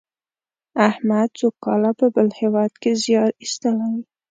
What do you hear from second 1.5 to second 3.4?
کاله په بل هېواد کې زیار